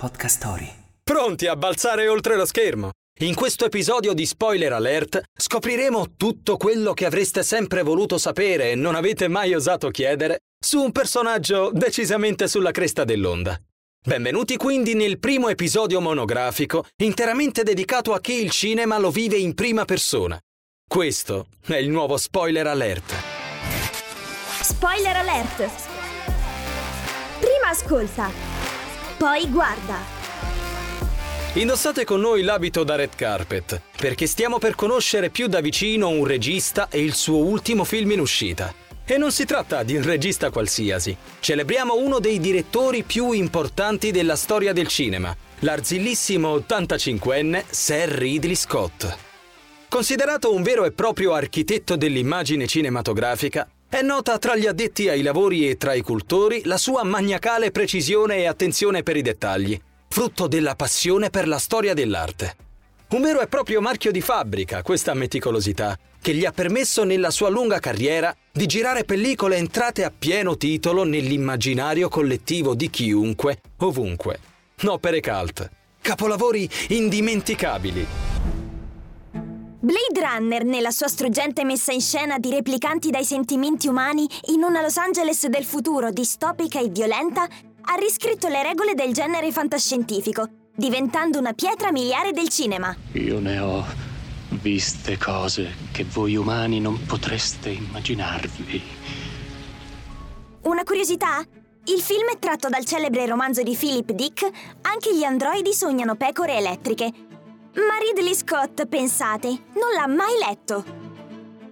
Podcast 0.00 0.38
Story. 0.38 0.72
Pronti 1.02 1.46
a 1.46 1.56
balzare 1.56 2.08
oltre 2.08 2.34
lo 2.34 2.46
schermo? 2.46 2.92
In 3.20 3.34
questo 3.34 3.66
episodio 3.66 4.14
di 4.14 4.24
Spoiler 4.24 4.72
Alert 4.72 5.20
scopriremo 5.38 6.14
tutto 6.16 6.56
quello 6.56 6.94
che 6.94 7.04
avreste 7.04 7.42
sempre 7.42 7.82
voluto 7.82 8.16
sapere 8.16 8.70
e 8.70 8.74
non 8.76 8.94
avete 8.94 9.28
mai 9.28 9.52
osato 9.52 9.90
chiedere 9.90 10.38
su 10.58 10.80
un 10.80 10.90
personaggio 10.90 11.70
decisamente 11.70 12.48
sulla 12.48 12.70
cresta 12.70 13.04
dell'onda. 13.04 13.60
Benvenuti 14.02 14.56
quindi 14.56 14.94
nel 14.94 15.18
primo 15.18 15.50
episodio 15.50 16.00
monografico 16.00 16.86
interamente 17.02 17.62
dedicato 17.62 18.14
a 18.14 18.20
chi 18.20 18.42
il 18.42 18.50
cinema 18.50 18.96
lo 18.96 19.10
vive 19.10 19.36
in 19.36 19.52
prima 19.52 19.84
persona. 19.84 20.40
Questo 20.88 21.48
è 21.66 21.76
il 21.76 21.90
nuovo 21.90 22.16
Spoiler 22.16 22.68
Alert. 22.68 23.12
Spoiler 24.62 25.16
alert! 25.16 25.70
Prima 27.38 27.68
ascolta, 27.68 28.49
poi 29.20 29.50
guarda. 29.50 29.98
Indossate 31.52 32.04
con 32.04 32.22
noi 32.22 32.40
l'abito 32.40 32.84
da 32.84 32.94
red 32.94 33.14
carpet, 33.14 33.78
perché 33.98 34.26
stiamo 34.26 34.56
per 34.56 34.74
conoscere 34.74 35.28
più 35.28 35.46
da 35.46 35.60
vicino 35.60 36.08
un 36.08 36.24
regista 36.24 36.88
e 36.88 37.02
il 37.02 37.12
suo 37.12 37.36
ultimo 37.36 37.84
film 37.84 38.12
in 38.12 38.20
uscita. 38.20 38.72
E 39.04 39.18
non 39.18 39.30
si 39.30 39.44
tratta 39.44 39.82
di 39.82 39.94
un 39.94 40.04
regista 40.04 40.48
qualsiasi. 40.48 41.14
Celebriamo 41.38 41.96
uno 41.96 42.18
dei 42.18 42.40
direttori 42.40 43.02
più 43.02 43.32
importanti 43.32 44.10
della 44.10 44.36
storia 44.36 44.72
del 44.72 44.86
cinema, 44.86 45.36
l'arzillissimo 45.58 46.56
85enne 46.56 47.64
Sir 47.68 48.08
Ridley 48.08 48.54
Scott. 48.54 49.18
Considerato 49.90 50.54
un 50.54 50.62
vero 50.62 50.86
e 50.86 50.92
proprio 50.92 51.34
architetto 51.34 51.94
dell'immagine 51.96 52.66
cinematografica, 52.66 53.68
è 53.90 54.02
nota 54.02 54.38
tra 54.38 54.54
gli 54.54 54.66
addetti 54.66 55.08
ai 55.08 55.20
lavori 55.20 55.68
e 55.68 55.76
tra 55.76 55.94
i 55.94 56.00
cultori 56.00 56.62
la 56.64 56.76
sua 56.76 57.02
maniacale 57.02 57.72
precisione 57.72 58.36
e 58.36 58.46
attenzione 58.46 59.02
per 59.02 59.16
i 59.16 59.22
dettagli, 59.22 59.78
frutto 60.08 60.46
della 60.46 60.76
passione 60.76 61.28
per 61.28 61.48
la 61.48 61.58
storia 61.58 61.92
dell'arte. 61.92 62.54
Un 63.10 63.22
vero 63.22 63.40
e 63.40 63.48
proprio 63.48 63.80
marchio 63.80 64.12
di 64.12 64.20
fabbrica, 64.20 64.82
questa 64.82 65.12
meticolosità, 65.12 65.98
che 66.22 66.32
gli 66.32 66.44
ha 66.44 66.52
permesso 66.52 67.02
nella 67.02 67.32
sua 67.32 67.48
lunga 67.48 67.80
carriera 67.80 68.32
di 68.52 68.66
girare 68.66 69.02
pellicole 69.02 69.56
entrate 69.56 70.04
a 70.04 70.12
pieno 70.16 70.56
titolo 70.56 71.02
nell'immaginario 71.02 72.08
collettivo 72.08 72.76
di 72.76 72.90
chiunque, 72.90 73.60
ovunque. 73.78 74.38
Opere 74.84 75.20
cult, 75.20 75.68
capolavori 76.00 76.70
indimenticabili. 76.90 78.29
Blade 79.90 80.24
Runner, 80.24 80.64
nella 80.64 80.92
sua 80.92 81.08
struggente 81.08 81.64
messa 81.64 81.90
in 81.90 82.00
scena 82.00 82.38
di 82.38 82.50
replicanti 82.50 83.10
dai 83.10 83.24
sentimenti 83.24 83.88
umani 83.88 84.24
in 84.52 84.62
una 84.62 84.82
Los 84.82 84.96
Angeles 84.96 85.48
del 85.48 85.64
futuro 85.64 86.12
distopica 86.12 86.78
e 86.78 86.90
violenta, 86.90 87.42
ha 87.42 87.94
riscritto 87.98 88.46
le 88.46 88.62
regole 88.62 88.94
del 88.94 89.12
genere 89.12 89.50
fantascientifico, 89.50 90.46
diventando 90.76 91.40
una 91.40 91.54
pietra 91.54 91.90
miliare 91.90 92.30
del 92.30 92.48
cinema. 92.50 92.94
Io 93.14 93.40
ne 93.40 93.58
ho 93.58 93.84
viste 94.50 95.18
cose 95.18 95.72
che 95.90 96.04
voi 96.04 96.36
umani 96.36 96.78
non 96.78 97.04
potreste 97.04 97.70
immaginarvi. 97.70 98.82
Una 100.62 100.84
curiosità? 100.84 101.44
Il 101.86 102.00
film 102.00 102.28
è 102.32 102.38
tratto 102.38 102.68
dal 102.68 102.84
celebre 102.84 103.26
romanzo 103.26 103.64
di 103.64 103.74
Philip 103.74 104.12
Dick 104.12 104.48
Anche 104.82 105.16
gli 105.16 105.24
androidi 105.24 105.72
sognano 105.72 106.14
pecore 106.14 106.54
elettriche. 106.54 107.28
Ma 107.72 107.98
Ridley 107.98 108.34
Scott, 108.34 108.86
pensate, 108.86 109.48
non 109.74 109.92
l'ha 109.96 110.08
mai 110.08 110.36
letto. 110.44 110.84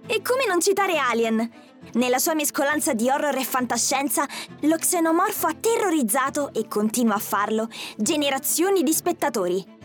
E 0.07 0.21
come 0.21 0.45
non 0.47 0.61
citare 0.61 0.97
Alien? 0.97 1.51
Nella 1.93 2.19
sua 2.19 2.33
mescolanza 2.35 2.93
di 2.93 3.09
horror 3.09 3.35
e 3.35 3.43
fantascienza, 3.43 4.25
lo 4.61 4.77
xenomorfo 4.77 5.47
ha 5.47 5.55
terrorizzato, 5.59 6.53
e 6.53 6.67
continua 6.67 7.15
a 7.15 7.19
farlo, 7.19 7.67
generazioni 7.97 8.83
di 8.83 8.93
spettatori. 8.93 9.77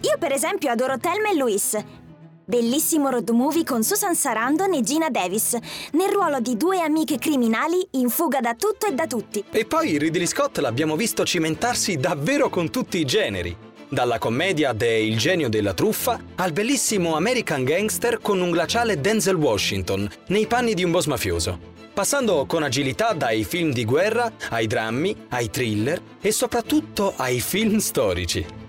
Io 0.00 0.18
per 0.18 0.32
esempio 0.32 0.70
adoro 0.70 0.98
Thelma 0.98 1.30
e 1.30 1.36
Louise. 1.36 2.01
Bellissimo 2.44 3.08
road 3.08 3.28
movie 3.30 3.62
con 3.62 3.84
Susan 3.84 4.16
Sarandon 4.16 4.74
e 4.74 4.82
Gina 4.82 5.08
Davis, 5.10 5.56
nel 5.92 6.08
ruolo 6.10 6.40
di 6.40 6.56
due 6.56 6.80
amiche 6.80 7.16
criminali 7.16 7.86
in 7.92 8.08
fuga 8.08 8.40
da 8.40 8.54
tutto 8.54 8.86
e 8.86 8.92
da 8.94 9.06
tutti. 9.06 9.44
E 9.50 9.64
poi 9.64 9.96
Ridley 9.96 10.26
Scott 10.26 10.58
l'abbiamo 10.58 10.96
visto 10.96 11.24
cimentarsi 11.24 11.98
davvero 11.98 12.48
con 12.48 12.68
tutti 12.70 12.98
i 12.98 13.04
generi. 13.04 13.56
Dalla 13.88 14.18
commedia 14.18 14.72
de 14.72 14.98
Il 14.98 15.18
genio 15.18 15.48
della 15.48 15.72
truffa 15.72 16.18
al 16.36 16.52
bellissimo 16.52 17.14
American 17.14 17.62
Gangster 17.62 18.18
con 18.18 18.40
un 18.40 18.50
glaciale 18.50 19.00
Denzel 19.00 19.36
Washington 19.36 20.10
nei 20.28 20.46
panni 20.48 20.74
di 20.74 20.82
un 20.82 20.90
boss 20.90 21.06
mafioso. 21.06 21.70
Passando 21.92 22.44
con 22.46 22.64
agilità 22.64 23.12
dai 23.12 23.44
film 23.44 23.70
di 23.70 23.84
guerra 23.84 24.32
ai 24.48 24.66
drammi, 24.66 25.26
ai 25.28 25.48
thriller 25.48 26.00
e 26.20 26.32
soprattutto 26.32 27.12
ai 27.16 27.38
film 27.38 27.76
storici. 27.76 28.61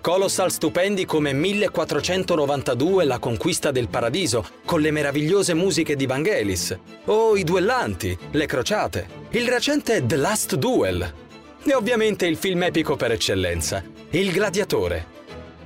Colossal 0.00 0.50
stupendi 0.50 1.04
come 1.04 1.34
1492 1.34 3.04
La 3.04 3.18
conquista 3.18 3.70
del 3.70 3.88
paradiso, 3.88 4.46
con 4.64 4.80
le 4.80 4.90
meravigliose 4.90 5.52
musiche 5.52 5.94
di 5.94 6.06
Vangelis, 6.06 6.78
o 7.04 7.36
I 7.36 7.44
duellanti, 7.44 8.16
Le 8.30 8.46
crociate, 8.46 9.08
il 9.30 9.46
recente 9.46 10.06
The 10.06 10.16
Last 10.16 10.54
Duel, 10.54 11.14
e 11.62 11.74
ovviamente 11.74 12.26
il 12.26 12.38
film 12.38 12.62
epico 12.62 12.96
per 12.96 13.12
eccellenza, 13.12 13.84
Il 14.10 14.32
gladiatore. 14.32 15.18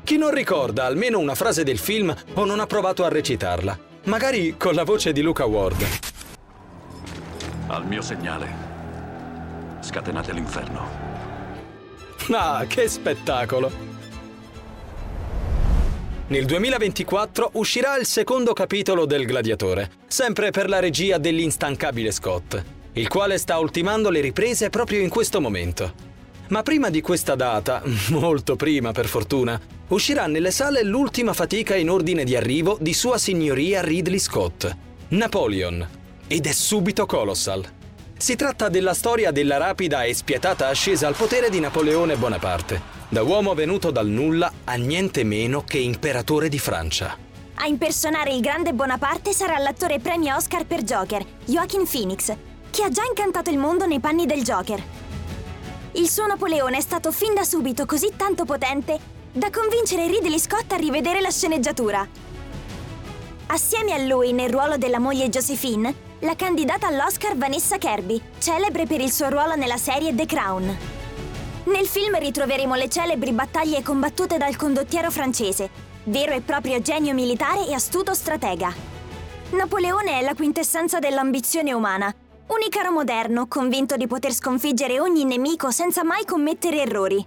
Chi 0.03 0.17
non 0.17 0.33
ricorda 0.33 0.85
almeno 0.85 1.21
una 1.21 1.37
frase 1.37 1.63
del 1.63 1.79
film 1.79 2.13
o 2.35 2.45
non 2.45 2.59
ha 2.59 2.67
provato 2.67 3.05
a 3.05 3.09
recitarla, 3.09 3.79
magari 4.07 4.57
con 4.59 4.75
la 4.75 4.83
voce 4.83 5.13
di 5.13 5.23
Luca 5.23 5.45
Ward. 5.45 5.87
Al 7.69 7.87
mio 7.87 8.03
segnale, 8.03 8.49
scatenate 9.81 10.33
l'inferno. 10.33 11.13
Ah, 12.31 12.65
che 12.67 12.89
spettacolo! 12.89 13.95
Nel 16.27 16.47
2024 16.47 17.51
uscirà 17.55 17.99
il 17.99 18.07
secondo 18.07 18.55
capitolo 18.55 19.05
del 19.05 19.27
Gladiatore, 19.27 19.91
sempre 20.07 20.53
per 20.53 20.71
la 20.71 20.79
regia 20.79 21.19
dell'instancabile 21.19 22.11
Scott, 22.11 22.65
il 22.95 23.09
quale 23.09 23.37
sta 23.37 23.59
ultimando 23.59 24.09
le 24.09 24.23
riprese 24.23 24.71
proprio 24.71 25.01
in 25.01 25.11
questo 25.11 25.39
momento. 25.39 25.93
Ma 26.49 26.63
prima 26.63 26.89
di 26.89 27.03
questa 27.03 27.35
data, 27.35 27.83
molto 28.09 28.57
prima 28.57 28.91
per 28.91 29.07
fortuna, 29.07 29.61
uscirà 29.89 30.27
nelle 30.27 30.51
sale 30.51 30.83
l'ultima 30.83 31.35
fatica 31.35 31.77
in 31.77 31.91
ordine 31.91 32.25
di 32.25 32.35
arrivo 32.35 32.79
di 32.81 32.95
Sua 32.95 33.19
Signoria 33.19 33.83
Ridley 33.83 34.19
Scott, 34.19 34.75
Napoleon, 35.09 35.87
ed 36.27 36.47
è 36.47 36.53
subito 36.53 37.05
colossal. 37.05 37.63
Si 38.25 38.37
tratta 38.37 38.71
della 38.71 38.95
storia 38.95 39.33
della 39.33 39.59
rapida 39.59 40.05
e 40.05 40.15
spietata 40.15 40.69
ascesa 40.69 41.07
al 41.07 41.15
potere 41.15 41.51
di 41.51 41.61
Napoleone 41.61 42.17
Bonaparte, 42.17 42.81
da 43.11 43.23
uomo 43.23 43.53
venuto 43.53 43.91
dal 43.91 44.07
nulla 44.07 44.51
a 44.65 44.77
niente 44.77 45.25
meno 45.25 45.63
che 45.63 45.77
imperatore 45.77 46.49
di 46.49 46.59
Francia. 46.59 47.19
A 47.57 47.67
impersonare 47.67 48.33
il 48.33 48.41
grande 48.41 48.73
Bonaparte 48.73 49.35
sarà 49.35 49.59
l'attore 49.59 49.99
premio 49.99 50.37
Oscar 50.37 50.65
per 50.65 50.85
Joker, 50.85 51.23
Joaquin 51.45 51.87
Phoenix, 51.87 52.35
che 52.71 52.83
ha 52.83 52.89
già 52.89 53.03
incantato 53.07 53.51
il 53.51 53.59
mondo 53.59 53.85
nei 53.85 54.01
panni 54.01 54.25
del 54.25 54.43
Joker. 54.43 54.83
Il 55.93 56.09
suo 56.09 56.27
Napoleone 56.27 56.79
è 56.79 56.81
stato 56.81 57.13
fin 57.13 57.35
da 57.35 57.45
subito 57.45 57.85
così 57.85 58.11
tanto 58.17 58.47
potente 58.47 58.99
da 59.33 59.51
convincere 59.51 60.07
Ridley 60.07 60.39
Scott 60.39 60.73
a 60.73 60.77
rivedere 60.77 61.21
la 61.21 61.31
sceneggiatura. 61.31 62.09
Assieme 63.49 63.93
a 63.93 63.99
lui 63.99 64.33
nel 64.33 64.49
ruolo 64.49 64.79
della 64.79 64.99
moglie 64.99 65.29
Josephine, 65.29 66.13
la 66.25 66.37
candidata 66.37 66.87
all'Oscar 66.87 67.37
Vanessa 67.37 67.77
Kirby, 67.77 68.21
celebre 68.39 68.87
per 68.87 69.01
il 69.01 69.13
suo 69.13 69.29
ruolo 69.29 69.57
nella 69.57 69.77
serie 69.77 70.15
The 70.15 70.25
Crown. 70.25 70.77
Nel 71.65 71.87
film 71.87 72.19
ritroveremo 72.19 72.75
le 72.75 72.89
celebri 72.89 73.33
battaglie 73.33 73.83
combattute 73.83 74.39
dal 74.39 74.57
condottiero 74.57 75.11
francese, 75.11 75.69
vero 76.05 76.33
e 76.33 76.41
proprio 76.41 76.81
genio 76.81 77.13
militare 77.13 77.67
e 77.67 77.75
astuto 77.75 78.15
stratega. 78.15 78.75
Napoleone 79.51 80.19
è 80.19 80.23
la 80.23 80.35
quintessenza 80.35 80.99
dell'ambizione 80.99 81.75
umana, 81.75 82.07
un 82.47 82.61
icaro 82.67 82.91
moderno 82.91 83.47
convinto 83.47 83.97
di 83.97 84.07
poter 84.07 84.33
sconfiggere 84.33 85.01
ogni 85.01 85.25
nemico 85.25 85.71
senza 85.71 86.05
mai 86.05 86.25
commettere 86.25 86.81
errori. 86.81 87.25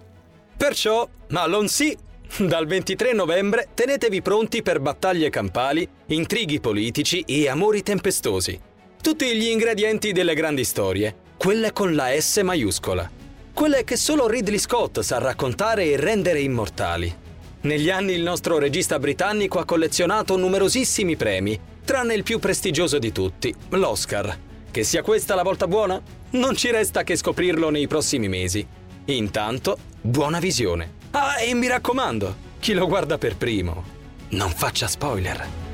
Perciò, 0.58 1.08
Malon 1.30 1.68
sì, 1.68 1.96
dal 2.40 2.66
23 2.66 3.14
novembre 3.14 3.70
tenetevi 3.76 4.24
pronti 4.24 4.64
per 4.64 4.80
battaglie 4.80 5.30
campali, 5.30 5.88
intrighi 6.08 6.60
politici 6.60 7.22
e 7.22 7.48
amori 7.48 7.84
tempestosi. 7.84 8.67
Tutti 9.02 9.36
gli 9.38 9.48
ingredienti 9.48 10.12
delle 10.12 10.34
grandi 10.34 10.64
storie, 10.66 11.16
quelle 11.38 11.72
con 11.72 11.96
la 11.96 12.10
S 12.20 12.42
maiuscola. 12.44 13.10
Quelle 13.54 13.84
che 13.84 13.96
solo 13.96 14.28
Ridley 14.28 14.60
Scott 14.60 15.00
sa 15.00 15.18
raccontare 15.18 15.86
e 15.86 15.96
rendere 15.98 16.42
immortali. 16.42 17.16
Negli 17.62 17.90
anni 17.90 18.14
il 18.14 18.22
nostro 18.22 18.60
regista 18.60 19.00
britannico 19.00 19.60
ha 19.60 19.66
collezionato 19.66 20.36
numerosissimi 20.36 21.16
premi, 21.16 21.60
tranne 21.86 22.16
il 22.16 22.24
più 22.24 22.40
prestigioso 22.40 23.00
di 23.00 23.12
tutti, 23.12 23.54
l'Oscar. 23.70 24.38
Che 24.70 24.84
sia 24.84 25.02
questa 25.02 25.36
la 25.36 25.44
volta 25.44 25.68
buona? 25.68 26.02
Non 26.32 26.56
ci 26.56 26.70
resta 26.70 27.04
che 27.04 27.16
scoprirlo 27.16 27.70
nei 27.70 27.88
prossimi 27.88 28.28
mesi. 28.28 28.66
Intanto, 29.06 29.78
buona 30.02 30.40
visione. 30.40 30.96
Ah, 31.12 31.40
e 31.40 31.54
mi 31.54 31.68
raccomando, 31.68 32.36
chi 32.60 32.74
lo 32.74 32.88
guarda 32.88 33.18
per 33.18 33.38
primo, 33.38 33.84
non 34.30 34.50
faccia 34.50 34.88
spoiler. 34.88 35.67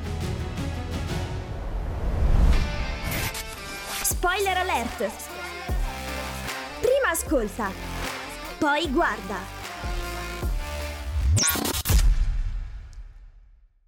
Spoiler 4.23 4.55
alert! 4.55 5.11
Prima 6.79 7.09
ascolta, 7.11 7.69
poi 8.57 8.89
guarda. 8.89 9.35